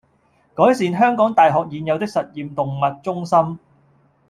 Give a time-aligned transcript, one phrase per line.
[0.55, 3.59] 改善香港大學現有的實驗動物中心